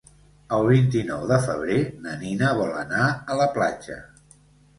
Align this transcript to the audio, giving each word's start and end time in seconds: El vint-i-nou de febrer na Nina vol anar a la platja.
El 0.55 0.63
vint-i-nou 0.69 1.27
de 1.31 1.37
febrer 1.47 1.77
na 2.07 2.15
Nina 2.23 2.49
vol 2.61 2.73
anar 2.81 3.05
a 3.35 3.39
la 3.43 3.49
platja. 3.61 4.01